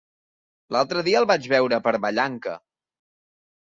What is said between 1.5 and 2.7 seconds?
veure per Vallanca.